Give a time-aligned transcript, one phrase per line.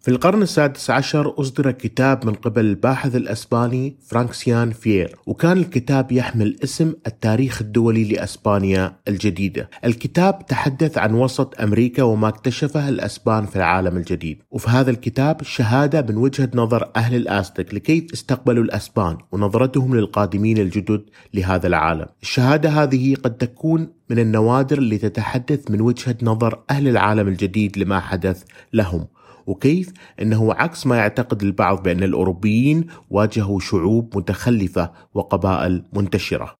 [0.00, 6.56] في القرن السادس عشر أصدر كتاب من قبل الباحث الأسباني فرانكسيان فيير وكان الكتاب يحمل
[6.64, 9.70] اسم التاريخ الدولي لأسبانيا الجديدة.
[9.84, 14.42] الكتاب تحدث عن وسط أمريكا وما اكتشفه الأسبان في العالم الجديد.
[14.50, 21.02] وفي هذا الكتاب شهادة من وجهة نظر أهل الآستك لكيف استقبلوا الأسبان ونظرتهم للقادمين الجدد
[21.34, 22.06] لهذا العالم.
[22.22, 28.00] الشهادة هذه قد تكون من النوادر اللي تتحدث من وجهة نظر أهل العالم الجديد لما
[28.00, 29.06] حدث لهم.
[29.50, 29.92] وكيف؟
[30.22, 36.54] إنه عكس ما يعتقد البعض بأن الأوروبيين واجهوا شعوب متخلفة وقبائل منتشرة.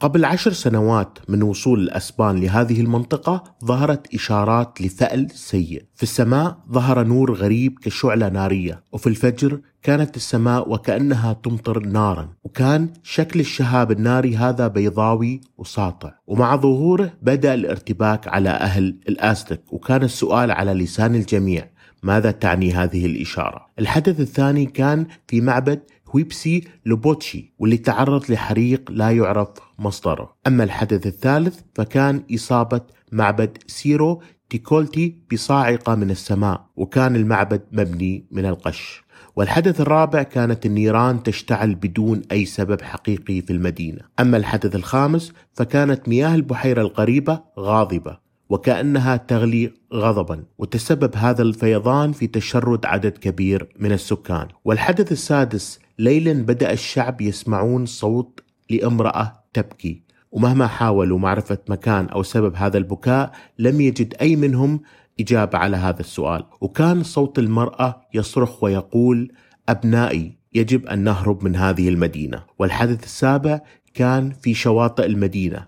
[0.00, 5.84] قبل عشر سنوات من وصول الأسبان لهذه المنطقة ظهرت إشارات لفأل سيء.
[5.94, 12.92] في السماء ظهر نور غريب كشعلة نارية وفي الفجر كانت السماء وكأنها تمطر نارا وكان
[13.02, 16.12] شكل الشهاب الناري هذا بيضاوي وساطع.
[16.26, 21.70] ومع ظهوره بدأ الارتباك على أهل الآستك وكان السؤال على لسان الجميع
[22.02, 25.80] ماذا تعني هذه الإشارة؟ الحدث الثاني كان في معبد
[26.14, 29.48] هويبسي لوبوتشي واللي تعرض لحريق لا يعرف
[29.78, 30.36] مصدره.
[30.46, 32.80] أما الحدث الثالث فكان إصابة
[33.12, 39.02] معبد سيرو تيكولتي بصاعقة من السماء وكان المعبد مبني من القش.
[39.36, 44.00] والحدث الرابع كانت النيران تشتعل بدون أي سبب حقيقي في المدينة.
[44.20, 48.29] أما الحدث الخامس فكانت مياه البحيرة القريبة غاضبة.
[48.50, 54.48] وكأنها تغلي غضبا وتسبب هذا الفيضان في تشرد عدد كبير من السكان.
[54.64, 58.40] والحدث السادس ليلا بدأ الشعب يسمعون صوت
[58.70, 60.02] لامرأة تبكي.
[60.32, 64.80] ومهما حاولوا معرفة مكان أو سبب هذا البكاء لم يجد أي منهم
[65.20, 66.44] إجابة على هذا السؤال.
[66.60, 69.32] وكان صوت المرأة يصرخ ويقول
[69.68, 72.42] أبنائي يجب أن نهرب من هذه المدينة.
[72.58, 73.60] والحدث السابع
[73.94, 75.66] كان في شواطئ المدينة.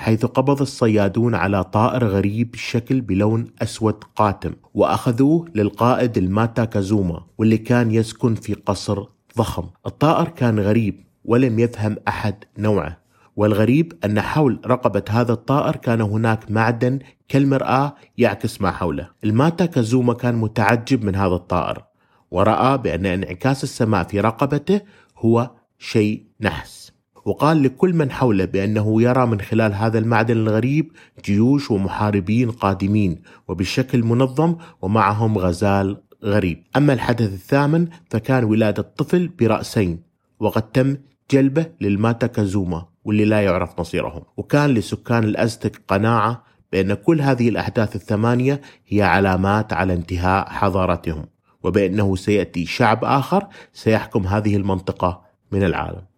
[0.00, 7.58] حيث قبض الصيادون على طائر غريب الشكل بلون أسود قاتم وأخذوه للقائد الماتا كازوما واللي
[7.58, 9.04] كان يسكن في قصر
[9.38, 9.64] ضخم.
[9.86, 12.98] الطائر كان غريب ولم يفهم أحد نوعه
[13.36, 16.98] والغريب أن حول رقبة هذا الطائر كان هناك معدن
[17.28, 19.08] كالمرآة يعكس ما حوله.
[19.24, 21.84] الماتا كازوما كان متعجب من هذا الطائر
[22.30, 24.80] ورأى بأن انعكاس السماء في رقبته
[25.18, 26.79] هو شيء نحس.
[27.24, 30.92] وقال لكل من حوله بأنه يرى من خلال هذا المعدن الغريب
[31.24, 36.64] جيوش ومحاربين قادمين وبشكل منظم ومعهم غزال غريب.
[36.76, 40.02] أما الحدث الثامن فكان ولادة طفل برأسين
[40.40, 40.96] وقد تم
[41.30, 44.22] جلبه للماتا كازوما واللي لا يعرف مصيرهم.
[44.36, 51.26] وكان لسكان الأزتك قناعة بأن كل هذه الأحداث الثمانية هي علامات على انتهاء حضارتهم
[51.62, 55.22] وبأنه سيأتي شعب آخر سيحكم هذه المنطقة
[55.52, 56.09] من العالم.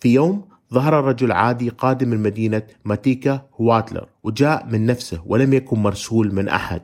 [0.00, 0.44] في يوم
[0.74, 6.48] ظهر رجل عادي قادم من مدينة ماتيكا هواتلر وجاء من نفسه ولم يكن مرسول من
[6.48, 6.82] أحد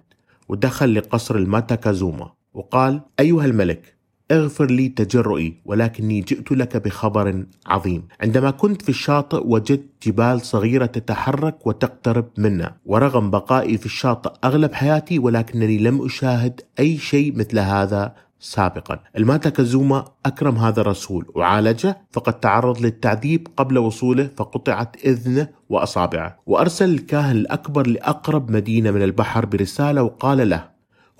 [0.49, 3.97] ودخل لقصر الماتاكازوما وقال أيها الملك
[4.31, 8.09] اغفر لي تجرؤي ولكني جئت لك بخبر عظيم.
[8.21, 14.72] عندما كنت في الشاطئ وجدت جبال صغيرة تتحرك وتقترب منا ورغم بقائي في الشاطئ أغلب
[14.72, 19.00] حياتي ولكنني لم أشاهد أي شيء مثل هذا سابقا.
[19.16, 26.38] الماتا كازوما أكرم هذا الرسول وعالجه فقد تعرض للتعذيب قبل وصوله فقطعت إذنه وأصابعه.
[26.47, 30.69] وأرسل الكاهن الأكبر لأقرب مدينة من البحر برسالة وقال له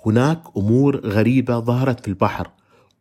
[0.05, 2.49] هناك أمور غريبة ظهرت في البحر.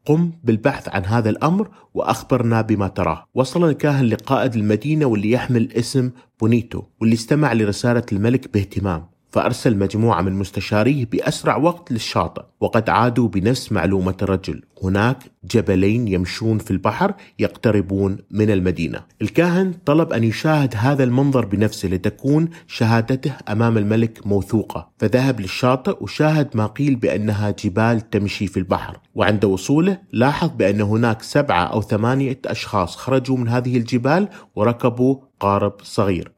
[0.05, 3.27] قم بالبحث عن هذا الأمر وأخبرنا بما تراه.
[3.35, 6.11] وصل الكاهن لقائد المدينة واللي يحمل اسم
[6.41, 9.16] بونيتو واللي استمع لرسالة الملك باهتمام.
[9.31, 14.63] فأرسل مجموعة من مستشاريه بأسرع وقت للشاطئ وقد عادوا بنفس معلومة الرجل.
[14.83, 19.01] هناك جبلين يمشون في البحر يقتربون من المدينة.
[19.23, 24.89] الكاهن طلب أن يشاهد هذا المنظر بنفسه لتكون شهادته أمام الملك موثوقة.
[24.99, 29.01] فذهب للشاطئ وشاهد ما قيل بأنها جبال تمشي في البحر.
[29.15, 35.73] وعند وصوله لاحظ بأن هناك سبعة أو ثمانية أشخاص خرجوا من هذه الجبال وركبوا قارب
[35.83, 36.36] صغير.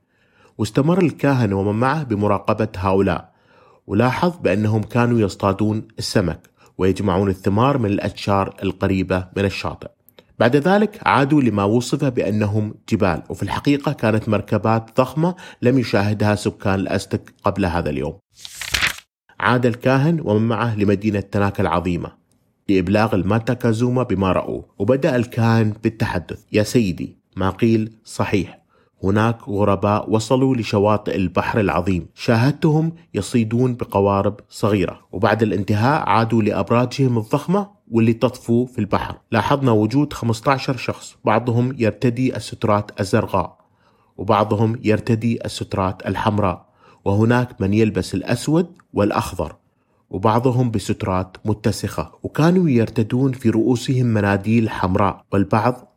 [0.59, 3.33] واستمر الكاهن ومن معه بمراقبة هؤلاء.
[3.87, 9.89] ولاحظ بأنهم كانوا يصطادون السمك ويجمعون الثمار من الأشجار القريبة من الشاطئ.
[10.39, 16.75] بعد ذلك عادوا لما وصف بأنهم جبال وفي الحقيقة كانت مركبات ضخمة لم يشاهدها سكان
[16.75, 18.19] الأستك قبل هذا اليوم.
[19.41, 22.13] عاد الكاهن ومن معه لمدينة تناكا العظيمة
[22.69, 24.65] لإبلاغ الماتا كازوما بما رأوه.
[24.79, 26.45] وبدأ الكاهن بالتحدث.
[26.53, 28.68] يا سيدي ما قيل صحيح.
[29.05, 32.07] هناك غرباء وصلوا لشواطئ البحر العظيم.
[32.15, 35.01] شاهدتهم يصيدون بقوارب صغيرة.
[35.13, 39.17] وبعد الانتهاء عادوا لأبراجهم الضخمة واللي تطفو في البحر.
[39.33, 41.17] لاحظنا وجود 15 شخص.
[41.25, 43.59] بعضهم يرتدي السترات الزرقاء
[44.17, 46.69] وبعضهم يرتدي السترات الحمراء.
[47.05, 49.57] وهناك من يلبس الأسود والأخضر
[50.11, 52.13] وبعضهم بسترات متسخة.
[52.23, 55.88] وكانوا يرتدون في رؤوسهم مناديل حمراء والبعض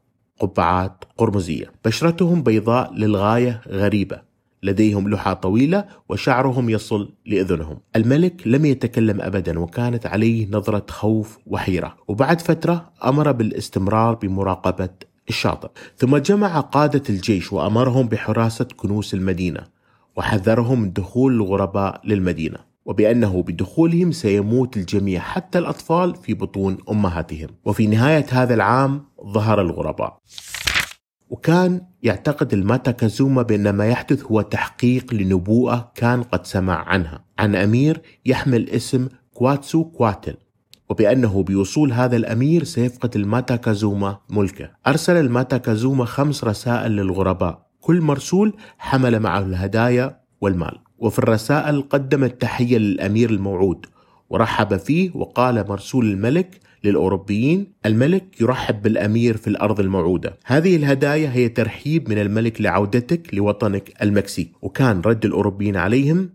[0.41, 1.71] قبعات قرمزية.
[1.85, 4.21] بشرتهم بيضاء للغاية غريبة.
[4.63, 7.77] لديهم لحى طويلة وشعرهم يصل لأذنهم.
[7.95, 11.95] الملك لم يتكلم أبدا وكانت عليه نظرة خوف وحيرة.
[12.07, 14.89] وبعد فترة أمر بالاستمرار بمراقبة
[15.29, 15.69] الشاطئ.
[15.97, 19.63] ثم جمع قادة الجيش وأمرهم بحراسة كنوس المدينة
[20.15, 22.70] وحذرهم من دخول الغرباء للمدينة.
[22.85, 27.49] وبأنه بدخولهم سيموت الجميع حتى الأطفال في بطون أمهاتهم.
[27.65, 30.17] وفي نهاية هذا العام ظهر الغرباء.
[31.29, 37.25] وكان يعتقد الماتا كازوما بأن ما يحدث هو تحقيق لنبوءة كان قد سمع عنها.
[37.39, 40.37] عن أمير يحمل اسم كواتسو كواتل
[40.89, 44.69] وبأنه بوصول هذا الأمير سيفقد الماتا كازوما ملكه.
[44.87, 47.67] أرسل الماتا كازوما خمس رسائل للغرباء.
[47.81, 50.77] كل مرسول حمل معه الهدايا والمال.
[50.97, 53.85] وفي الرسائل قدم التحية للأمير الموعود
[54.29, 60.37] ورحب فيه وقال مرسول الملك للأوروبيين الملك يرحب بالأمير في الأرض الموعودة.
[60.45, 66.29] هذه الهدايا هي ترحيب من الملك لعودتك لوطنك المكسيك وكان رد الأوروبيين عليهم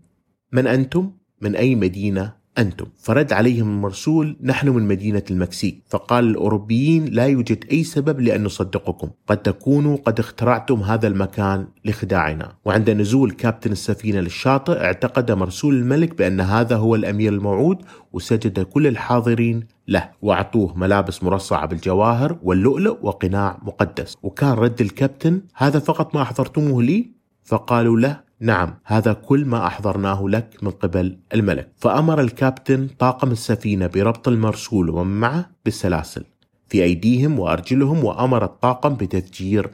[0.51, 1.11] من أنتم؟
[1.41, 2.85] من أي مدينة؟ أنتم.
[2.97, 5.83] فرد عليهم المرسول نحن من مدينة المكسيك.
[5.89, 9.09] فقال الأوروبيين لا يوجد أي سبب لأن نصدقكم.
[9.27, 12.53] قد تكونوا قد اخترعتم هذا المكان لخداعنا.
[12.65, 17.77] وعند نزول كابتن السفينة للشاطئ اعتقد مرسول الملك بأن هذا هو الأمير الموعود
[18.13, 24.17] وسجد كل الحاضرين له وأعطوه ملابس مرصعة بالجواهر واللؤلؤ وقناع مقدس.
[24.23, 27.11] وكان رد الكابتن هذا فقط ما أحضرتموه لي؟
[27.43, 31.71] فقالوا له نعم هذا كل ما أحضرناه لك من قبل الملك.
[31.77, 36.23] فأمر الكابتن طاقم السفينة بربط المرسول ومن معه بالسلاسل
[36.69, 39.69] في أيديهم وأرجلهم وأمر الطاقم بتفجير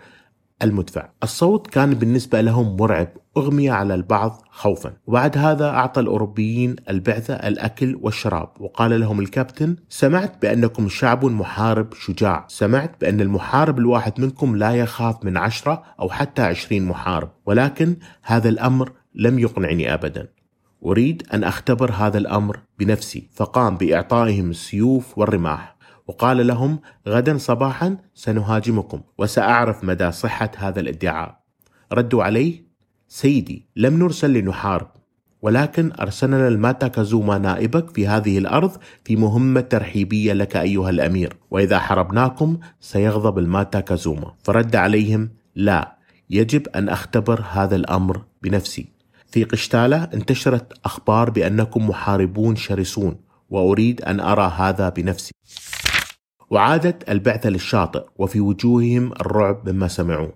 [0.62, 1.10] المدفع.
[1.24, 3.08] الصوت كان بالنسبة لهم مرعب
[3.38, 4.94] أغمي على البعض خوفا.
[5.08, 8.50] وبعد هذا أعطى الأوروبيين البعثة الأكل والشراب.
[8.60, 12.46] وقال لهم الكابتن سمعت بأنكم شعب محارب شجاع.
[12.48, 17.30] سمعت بأن المحارب الواحد منكم لا يخاف من عشرة أو حتى عشرين محارب.
[17.46, 20.28] ولكن هذا الأمر لم يقنعني أبدا.
[20.86, 23.30] أريد أن أختبر هذا الأمر بنفسي.
[23.34, 25.76] فقام بإعطائهم السيوف والرماح.
[26.08, 31.40] وقال لهم غدا صباحا سنهاجمكم وسأعرف مدى صحة هذا الادعاء.
[31.94, 32.64] ردوا عليه
[33.08, 34.88] سيدي لم نرسل لنحارب
[35.42, 38.72] ولكن أرسلنا الماتا كازوما نائبك في هذه الأرض
[39.06, 45.96] في مهمة ترحيبية لك أيها الأمير وإذا حربناكم سيغضب الماتا كازوما فرد عليهم لا
[46.30, 48.86] يجب أن أختبر هذا الأمر بنفسي.
[49.28, 53.18] في قشتالة انتشرت أخبار بأنكم محاربون شرسون
[53.50, 55.32] وأريد أن أرى هذا بنفسي.
[56.54, 60.30] وعادت البعثة للشاطئ وفي وجوههم الرعب مما سمعوا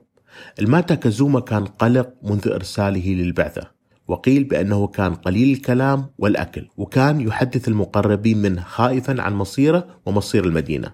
[0.59, 3.61] الماتا كازوما كان قلق منذ إرساله للبعثة
[4.07, 10.93] وقيل بأنه كان قليل الكلام والأكل وكان يحدث المقربين منه خائفا عن مصيره ومصير المدينة.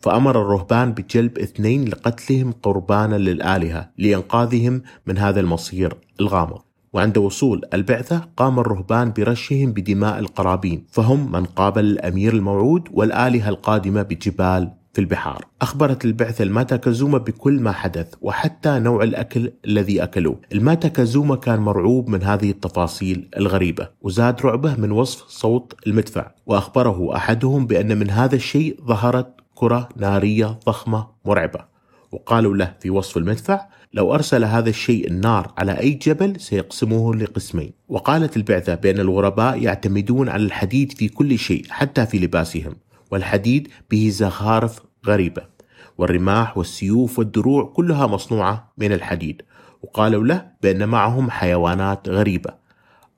[0.00, 6.67] فأمر الرهبان بجلب اثنين لقتلهم قربانا للآلهة لإنقاذهم من هذا المصير الغامض.
[6.98, 14.02] وعند وصول البعثة قام الرهبان برشهم بدماء القرابين فهم من قابل الأمير الموعود والآلهة القادمة
[14.02, 15.44] بجبال في البحار.
[15.62, 20.40] أخبرت البعثة الماتا كازوما بكل ما حدث وحتى نوع الأكل الذي أكلوه.
[20.52, 26.30] الماتا كازوما كان مرعوب من هذه التفاصيل الغريبة وزاد رعبه من وصف صوت المدفع.
[26.46, 31.67] وأخبره أحدهم بأن من هذا الشيء ظهرت كرة نارية ضخمة مرعبة.
[32.12, 37.72] وقالوا له في وصف المدفع لو أرسل هذا الشيء النار على أي جبل سيقسموه لقسمين.
[37.88, 42.76] وقالت البعثة بأن الغرباء يعتمدون على الحديد في كل شيء حتى في لباسهم.
[43.10, 45.42] والحديد به زخارف غريبة.
[45.98, 49.42] والرماح والسيوف والدروع كلها مصنوعة من الحديد.
[49.82, 52.50] وقالوا له بأن معهم حيوانات غريبة.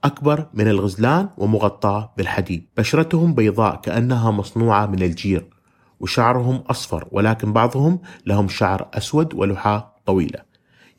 [0.04, 2.66] أكبر من الغزلان ومغطاة بالحديد.
[2.76, 5.59] بشرتهم بيضاء كأنها مصنوعة من الجير.
[6.00, 10.50] وشعرهم أصفر ولكن بعضهم لهم شعر أسود ولحى طويلة.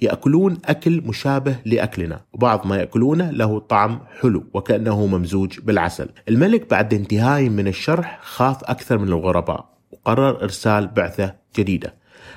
[0.01, 6.09] يأكلون أكل مشابه لأكلنا وبعض ما يأكلونه له طعم حلو وكأنه ممزوج بالعسل.
[6.29, 11.93] الملك بعد انتهائه من الشرح خاف أكثر من الغرباء وقرر إرسال بعثة جديدة.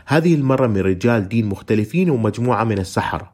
[0.06, 3.33] هذه المرة من رجال دين مختلفين ومجموعة من السحرة.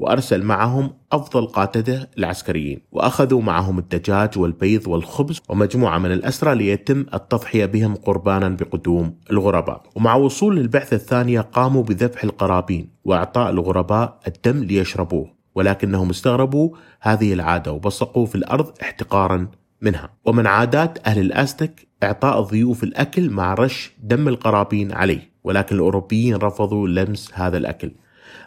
[0.00, 7.66] وأرسل معهم أفضل قادته العسكريين وأخذوا معهم الدجاج والبيض والخبز ومجموعة من الأسرى ليتم التضحية
[7.66, 9.82] بهم قربانا بقدوم الغرباء.
[9.94, 15.28] ومع وصول البعثة الثانية قاموا بذبح القرابين وإعطاء الغرباء الدم ليشربوه.
[15.54, 19.48] ولكنهم استغربوا هذه العادة وبصقوا في الأرض احتقارا
[19.80, 20.10] منها.
[20.24, 25.30] ومن عادات أهل الأزتك إعطاء الضيوف الأكل مع رش دم القرابين عليه.
[25.44, 27.90] ولكن الأوروبيين رفضوا لمس هذا الأكل.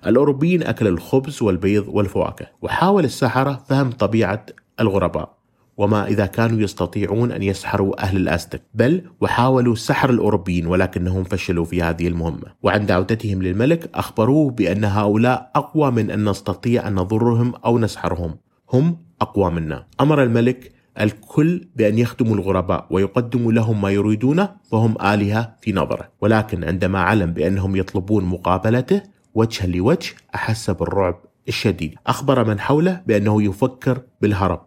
[0.08, 4.46] الأوروبيين أكلوا الخبز والبيض والفواكه وحاول السحرة فهم طبيعة
[4.80, 5.44] الغرباء
[5.78, 8.62] وما إذا كانوا يستطيعون أن يسحروا أهل الأزتك.
[8.74, 12.48] بل وحاولوا سحر الأوروبيين ولكنهم فشلوا في هذه المهمة.
[12.64, 18.36] وعند عودتهم للملك أخبروه بأن هؤلاء أقوى من أن نستطيع أن نضرهم أو نسحرهم.
[18.74, 19.86] هم أقوى منا.
[20.02, 20.72] أمر الملك
[21.02, 26.10] الكل بأن يخدموا الغرباء ويقدموا لهم ما يريدونه فهم آلهة في نظره.
[26.22, 29.02] ولكن عندما علم بأنهم يطلبون مقابلته
[29.36, 31.16] وجها لوجه أحس بالرعب
[31.48, 31.96] الشديد.
[32.08, 34.62] أخبر من حوله بأنه يفكر بالهرب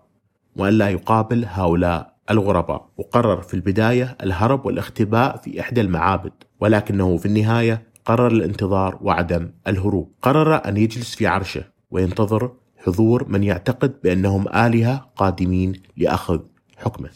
[0.56, 2.88] وأن لا يقابل هؤلاء الغرباء.
[2.96, 10.12] وقرر في البداية الهرب والاختباء في إحدى المعابد ولكنه في النهاية قرر الانتظار وعدم الهروب.
[10.22, 12.52] قرر أن يجلس في عرشه وينتظر
[12.86, 16.40] حضور من يعتقد بأنهم آلهة قادمين لأخذ
[16.76, 17.08] حكمه.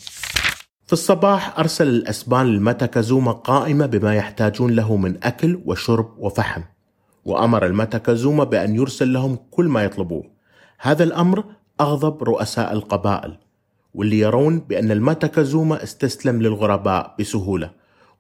[0.87, 6.63] في الصباح أرسل الأسبان للمتكزوما قائمة بما يحتاجون له من أكل وشرب وفحم.
[7.25, 10.25] وأمر المتكزوما بأن يرسل لهم كل ما يطلبوه.
[10.79, 11.45] هذا الأمر
[11.81, 13.37] أغضب رؤساء القبائل
[13.95, 17.71] واللي يرون بأن المتكزوما استسلم للغرباء بسهولة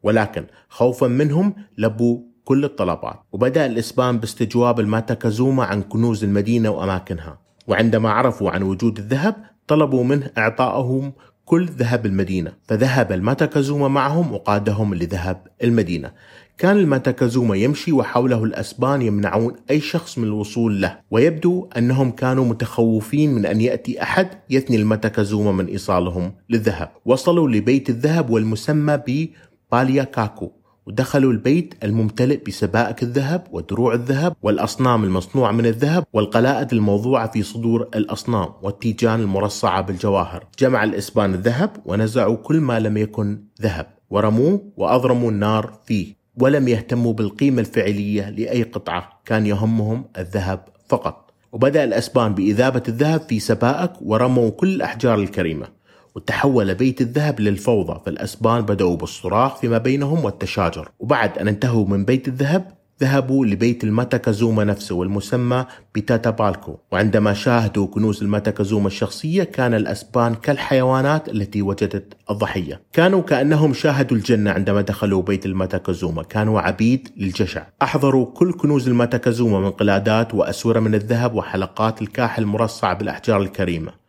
[0.02, 3.21] ولكن خوفا منهم لبوا كل الطلبات.
[3.33, 7.38] وبدأ الإسبان باستجواب الماتاكازوما عن كنوز المدينة وأماكنها.
[7.66, 11.12] وعندما عرفوا عن وجود الذهب طلبوا منه إعطائهم
[11.50, 16.12] كل ذهب المدينة فذهب الماتاكازوما معهم وقادهم لذهب المدينة.
[16.59, 23.35] كان الماتاكازوما يمشي وحوله الأسبان يمنعون أي شخص من الوصول له ويبدو أنهم كانوا متخوفين
[23.35, 26.90] من أن يأتي أحد يثني الماتاكازوما من إيصالهم للذهب.
[27.04, 30.50] وصلوا لبيت الذهب والمسمى بباليا كاكو
[30.90, 37.88] ودخلوا البيت الممتلئ بسبائك الذهب ودروع الذهب والأصنام المصنوعة من الذهب والقلائد الموضوعة في صدور
[37.94, 40.44] الأصنام والتيجان المرصعة بالجواهر.
[40.59, 43.87] جمع الإسبان الذهب ونزعوا كل ما لم يكن ذهب.
[44.11, 46.14] ورموه وأضرموا النار فيه.
[46.38, 51.30] ولم يهتموا بالقيمة الفعلية لأي قطعة كان يهمهم الذهب فقط.
[51.52, 55.79] وبدأ الأسبان بإذابة الذهب في سبائك ورموا كل الأحجار الكريمة.
[56.14, 60.88] وتحول بيت الذهب للفوضى فالأسبان بدأوا بالصراخ فيما بينهم والتشاجر.
[60.99, 66.76] وبعد أن انتهوا من بيت الذهب ذهبوا لبيت الماتاكازوما نفسه والمسمى بتاتا بالكو.
[66.93, 72.81] وعندما شاهدوا كنوز الماتاكازوما الشخصية كان الأسبان كالحيوانات التي وجدت الضحية.
[72.93, 76.23] كانوا كأنهم شاهدوا الجنة عندما دخلوا بيت الماتاكازوما.
[76.23, 77.62] كانوا عبيد للجشع.
[77.83, 84.00] أحضروا كل كنوز الماتاكازوما من قلادات وأسورة من الذهب وحلقات الكاحل المرصعة بالأحجار الكريمة.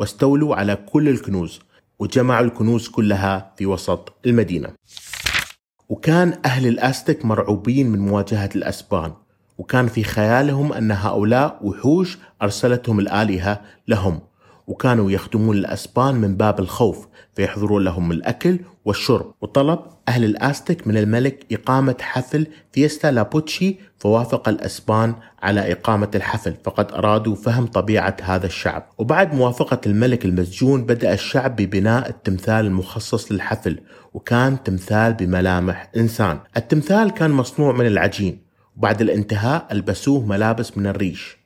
[0.00, 1.60] واستولوا على كل الكنوز
[1.98, 4.68] وجمعوا الكنوز كلها في وسط المدينة.
[5.88, 9.12] وكان أهل الأستك مرعوبين من مواجهة الأسبان
[9.58, 14.20] وكان في خيالهم أن هؤلاء وحوش أرسلتهم الآلهة لهم.
[14.70, 19.34] وكانوا يخدمون الأسبان من باب الخوف فيحضرون لهم الأكل والشرب.
[19.40, 26.92] وطلب أهل الآستك من الملك إقامة حفل فيستا لابوتشي فوافق الأسبان على إقامة الحفل فقد
[26.92, 28.88] أرادوا فهم طبيعة هذا الشعب.
[28.98, 33.80] وبعد موافقة الملك المسجون بدأ الشعب ببناء التمثال المخصص للحفل
[34.14, 36.40] وكان تمثال بملامح إنسان.
[36.56, 38.42] التمثال كان مصنوع من العجين.
[38.76, 41.39] وبعد الانتهاء ألبسوه ملابس من الريش.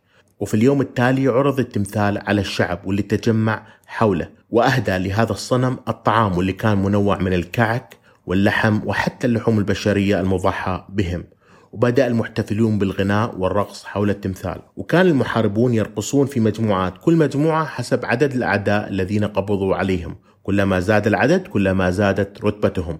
[0.44, 6.52] وفي اليوم التالي عرض التمثال على الشعب واللي تجمع حوله وأهدى لهذا الصنم الطعام واللي
[6.52, 7.96] كان منوع من الكعك
[8.26, 11.24] واللحم وحتى اللحوم البشرية المضحى بهم.
[11.72, 14.60] وبدأ المحتفلون بالغناء والرقص حول التمثال.
[14.76, 20.16] وكان المحاربون يرقصون في مجموعات كل مجموعة حسب عدد الأعداء الذين قبضوا عليهم.
[20.42, 22.98] كلما زاد العدد كلما زادت رتبتهم.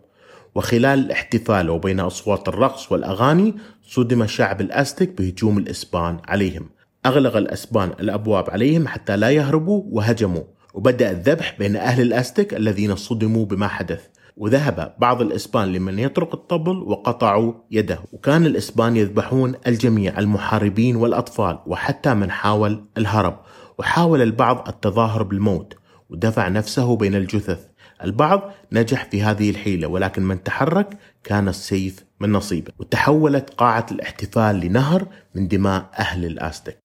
[0.55, 6.74] وخلال الاحتفال وبين أصوات الرقص والأغاني صدم شعب الأستك بهجوم الإسبان عليهم.
[7.07, 10.43] أغلق الأسبان الأبواب عليهم حتى لا يهربوا وهجموا
[10.75, 14.09] وبدأ الذبح بين أهل الأستك الذين صدموا بما حدث.
[14.37, 17.99] وذهب بعض الإسبان لمن يطرق الطبل وقطعوا يده.
[18.13, 23.41] وكان الإسبان يذبحون الجميع المحاربين والأطفال وحتى من حاول الهرب.
[23.79, 25.75] وحاول البعض التظاهر بالموت
[26.11, 27.67] ودفع نفسه بين الجثث.
[28.05, 34.61] البعض نجح في هذه الحيلة ولكن من تحرك كان السيف من نصيبه وتحولت قاعة الاحتفال
[34.61, 36.79] لنهر من دماء أهل الآستك.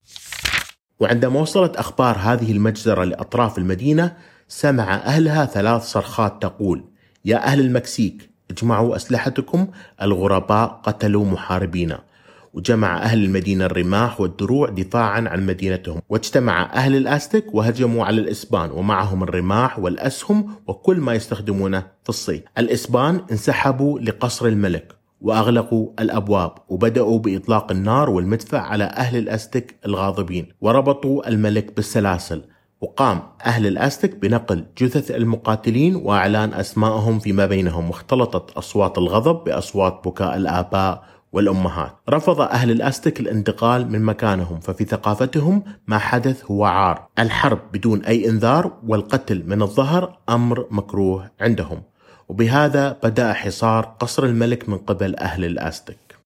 [1.00, 6.84] وعندما وصلت أخبار هذه المجزرة لأطراف المدينة سمع أهلها ثلاث صرخات تقول
[7.26, 9.68] يا أهل المكسيك اجمعوا أسلحتكم
[10.02, 12.09] الغرباء قتلوا محاربينا.
[12.54, 19.24] وجمع أهل المدينة الرماح والدروع دفاعا عن مدينتهم واجتمع أهل الأستك وهجموا على الإسبان ومعهم
[19.24, 27.72] الرماح والأسهم وكل ما يستخدمونه في الصيد الإسبان انسحبوا لقصر الملك وأغلقوا الأبواب وبدأوا بإطلاق
[27.72, 30.48] النار والمدفع على أهل الأستك الغاضبين.
[30.62, 32.42] وربطوا الملك بالسلاسل
[32.82, 40.38] وقام أهل الأستك بنقل جثث المقاتلين وإعلان أسمائهم فيما بينهم واختلطت أصوات الغضب بأصوات بكاء
[40.38, 41.96] الآباء والأمهات.
[42.10, 47.08] رفض أهل الأستك الانتقال من مكانهم ففي ثقافتهم ما حدث هو عار.
[47.20, 51.84] الحرب بدون أي إنذار والقتل من الظهر أمر مكروه عندهم.
[52.30, 56.18] وبهذا بدأ حصار قصر الملك من قبل أهل الأستك.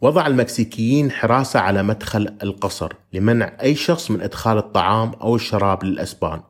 [0.00, 6.40] وضع المكسيكيين حراسة على مدخل القصر لمنع أي شخص من إدخال الطعام أو الشراب للأسبان.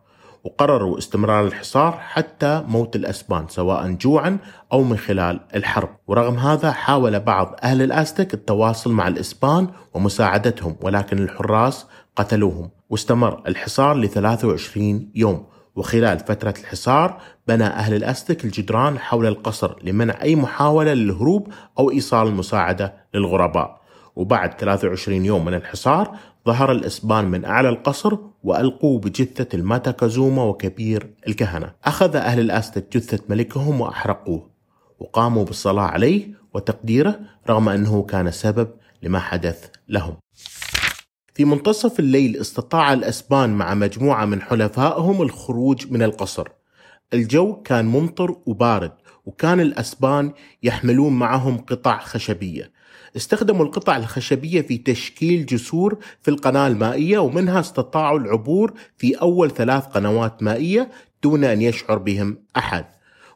[0.44, 4.38] وقرروا استمرار الحصار حتى موت الأسبان سواء جوعا
[4.72, 5.88] أو من خلال الحرب.
[6.06, 12.70] ورغم هذا حاول بعض أهل الأستك التواصل مع الإسبان ومساعدتهم ولكن الحراس قتلوهم.
[12.90, 15.46] واستمر الحصار ل 23 يوم.
[15.76, 22.26] وخلال فترة الحصار بنى أهل الأستك الجدران حول القصر لمنع أي محاولة للهروب أو إيصال
[22.26, 23.82] المساعدة للغرباء.
[24.16, 31.14] وبعد 23 يوم من الحصار ظهر الإسبان من أعلى القصر وألقوا بجثة الماتا كازوما وكبير
[31.28, 31.72] الكهنة.
[31.84, 34.50] أخذ أهل الأستك جثة ملكهم وأحرقوه.
[34.98, 38.68] وقاموا بالصلاة عليه وتقديره رغم أنه كان سبب
[39.02, 40.16] لما حدث لهم.
[41.34, 46.48] في منتصف الليل استطاع الأسبان مع مجموعة من حلفائهم الخروج من القصر.
[47.14, 48.92] الجو كان ممطر وبارد
[49.26, 50.32] وكان الأسبان
[50.62, 52.72] يحملون معهم قطع خشبية.
[53.16, 59.86] استخدموا القطع الخشبية في تشكيل جسور في القناة المائية ومنها استطاعوا العبور في أول ثلاث
[59.86, 60.90] قنوات مائية
[61.22, 62.84] دون أن يشعر بهم أحد.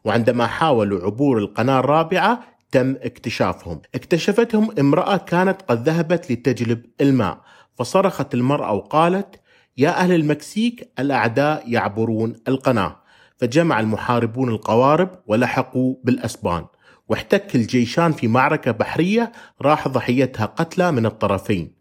[0.04, 2.40] وعندما حاولوا عبور القناة الرابعة
[2.70, 3.80] تم اكتشافهم.
[3.94, 7.40] اكتشفتهم امرأة كانت قد ذهبت لتجلب الماء.
[7.78, 9.40] فصرخت المرأة وقالت
[9.78, 12.96] يا أهل المكسيك الأعداء يعبرون القناة.
[13.36, 16.64] فجمع المحاربون القوارب ولحقوا بالأسبان.
[17.08, 19.32] واحتك الجيشان في معركة بحرية
[19.62, 21.76] راح ضحيتها قتلى من الطرفين.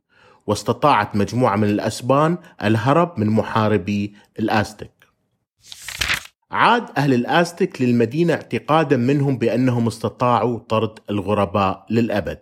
[0.48, 4.96] واستطاعت مجموعة من الأسبان الهرب من محاربي الآستك
[6.52, 12.40] عاد أهل الآستك للمدينة اعتقادا منهم بأنهم استطاعوا طرد الغرباء للأبد.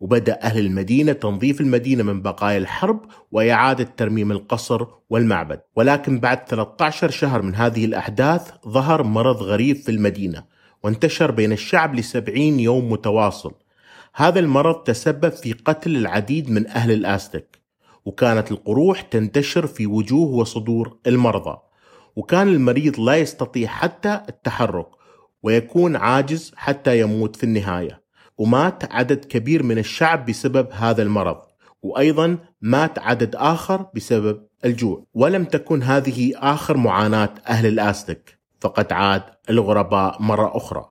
[0.00, 3.00] وبدأ أهل المدينة تنظيف المدينة من بقايا الحرب
[3.32, 5.60] وإعادة ترميم القصر والمعبد.
[5.76, 10.44] ولكن بعد 13 شهر من هذه الأحداث ظهر مرض غريب في المدينة.
[10.82, 13.54] وانتشر بين الشعب لسبعين يوم متواصل.
[14.14, 17.60] هذا المرض تسبب في قتل العديد من أهل الآستك
[18.04, 21.58] وكانت القروح تنتشر في وجوه وصدور المرضى
[22.16, 24.86] وكان المريض لا يستطيع حتى التحرك
[25.42, 28.02] ويكون عاجز حتى يموت في النهاية.
[28.38, 31.38] ومات عدد كبير من الشعب بسبب هذا المرض
[31.82, 35.04] وأيضا مات عدد آخر بسبب الجوع.
[35.14, 40.88] ولم تكن هذه آخر معاناة أهل الاستك فقد عاد الغرباء مرة أخرى.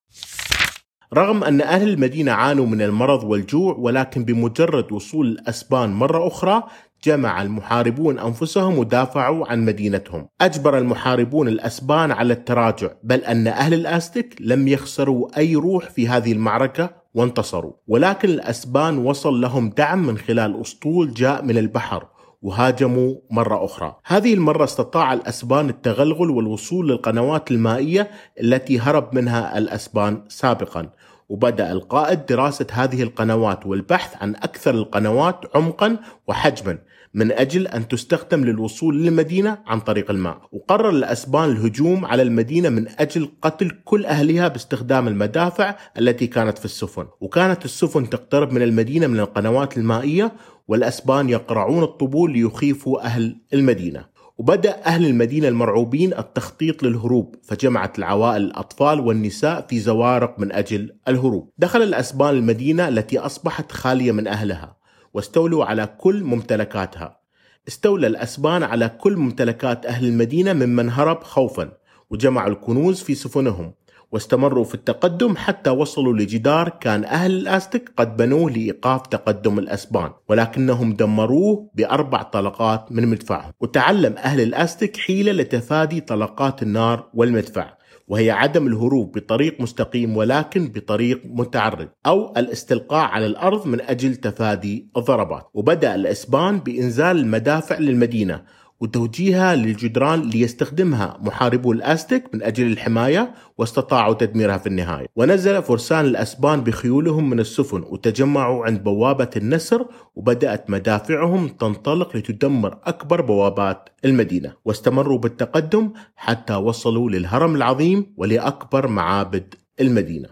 [1.13, 6.63] رغم أن أهل المدينة عانوا من المرض والجوع ولكن بمجرد وصول الأسبان مرة أخرى
[7.03, 10.27] جمع المحاربون أنفسهم ودافعوا عن مدينتهم.
[10.41, 16.32] أجبر المحاربون الأسبان على التراجع بل أن أهل الأستك لم يخسروا أي روح في هذه
[16.32, 17.73] المعركة وانتصروا.
[17.88, 22.08] ولكن الأسبان وصل لهم دعم من خلال أسطول جاء من البحر.
[22.41, 23.95] وهاجموا مرة أخرى.
[24.06, 30.89] هذه المرة استطاع الأسبان التغلغل والوصول للقنوات المائية التي هرب منها الأسبان سابقا
[31.30, 35.97] وبدأ القائد دراسة هذه القنوات والبحث عن أكثر القنوات عمقا
[36.28, 36.78] وحجما
[37.13, 40.41] من أجل أن تستخدم للوصول للمدينة عن طريق الماء.
[40.52, 46.65] وقرر الأسبان الهجوم على المدينة من أجل قتل كل أهلها باستخدام المدافع التي كانت في
[46.65, 47.08] السفن.
[47.21, 50.32] وكانت السفن تقترب من المدينة من القنوات المائية
[50.69, 54.05] والأسبان يقرعون الطبول ليخيفوا أهل المدينة.
[54.38, 61.49] وبدأ أهل المدينة المرعوبين التخطيط للهروب فجمعت العوائل الأطفال والنساء في زوارق من أجل الهروب.
[61.58, 64.77] دخل الأسبان المدينة التي أصبحت خالية من أهلها
[65.13, 67.19] واستولوا على كل ممتلكاتها.
[67.67, 71.71] استولى الأسبان على كل ممتلكات أهل المدينة ممن هرب خوفا
[72.10, 73.73] وجمعوا الكنوز في سفنهم.
[74.12, 80.93] واستمروا في التقدم حتى وصلوا لجدار كان أهل الأستك قد بنوه لإيقاف تقدم الأسبان ولكنهم
[80.93, 88.67] دمروه بأربع طلقات من مدفعهم وتعلم أهل الأستك حيلة لتفادي طلقات النار والمدفع وهي عدم
[88.67, 95.43] الهروب بطريق مستقيم ولكن بطريق متعرج أو الاستلقاء على الأرض من أجل تفادي الضربات.
[95.54, 98.41] وبدأ الأسبان بإنزال المدافع للمدينة
[98.80, 105.08] وتوجيهها للجدران ليستخدمها محاربو الأستك من أجل الحماية واستطاعوا تدميرها في النهاية.
[105.15, 113.22] ونزل فرسان الأسبان بخيولهم من السفن وتجمعوا عند بوابة النسر وبدأت مدافعهم تنطلق لتدمر أكبر
[113.22, 114.54] بوابات المدينة.
[114.65, 120.30] واستمروا بالتقدم حتى وصلوا للهرم العظيم ولأكبر معابد المدينة.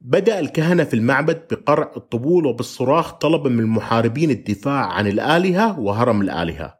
[0.00, 6.75] بدأ الكهنة في المعبد بقرع الطبول وبالصراخ طلبا من المحاربين الدفاع عن الآلهة وهرم الآلهة.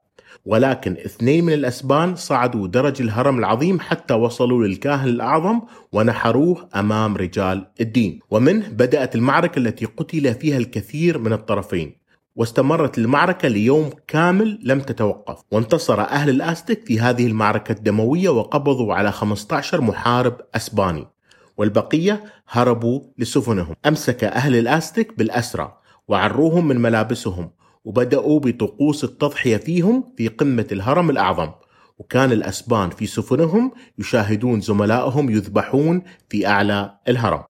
[0.47, 5.61] ولكن اثنين من الأسبان صعدوا درج الهرم العظيم حتى وصلوا للكاهن الأعظم
[5.93, 8.21] ونحروه أمام رجال الدين.
[8.31, 11.97] ومنه بدأت المعركة التي قتل فيها الكثير من الطرفين.
[12.37, 15.43] واستمرت المعركة ليوم كامل لم تتوقف.
[15.51, 21.07] وانتصر أهل الآستك في هذه المعركة الدموية وقبضوا على 15 محارب أسباني.
[21.57, 23.75] والبقية هربوا لسفنهم.
[23.87, 25.77] أمسك أهل الآستك بالأسرى
[26.09, 27.51] وعروهم من ملابسهم
[27.87, 31.51] وبدأوا بطقوس التضحية فيهم في قمة الهرم الأعظم.
[31.99, 37.43] وكان الأسبان في سفنهم يشاهدون زملائهم يذبحون في أعلى الهرم.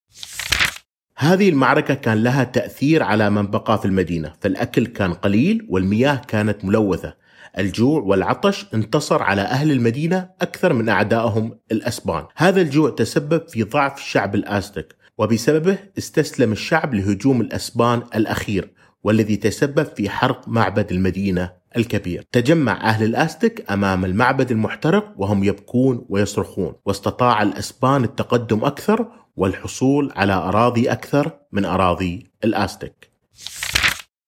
[1.17, 6.65] هذه المعركة كان لها تأثير على من بقى في المدينة فالأكل كان قليل والمياه كانت
[6.65, 7.15] ملوثة.
[7.59, 12.25] الجوع والعطش انتصر على أهل المدينة أكثر من أعدائهم الأسبان.
[12.37, 18.76] هذا الجوع تسبب في ضعف الشعب الآستك وبسببه استسلم الشعب لهجوم الأسبان الأخير.
[19.07, 22.25] والذي تسبب في حرق معبد المدينة الكبير.
[22.33, 26.75] تجمع أهل الآستك أمام المعبد المحترق وهم يبكون ويصرخون.
[26.87, 33.11] واستطاع الأسبان التقدم أكثر والحصول على أراضي أكثر من أراضي الآستك.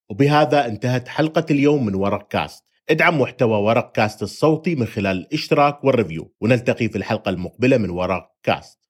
[0.09, 2.64] وبهذا انتهت حلقة اليوم من ورق كاست.
[2.91, 6.33] ادعم محتوى ورق كاست الصوتي من خلال الاشتراك وال review.
[6.41, 8.88] ونلتقي في الحلقة المقبلة من ورق كاست.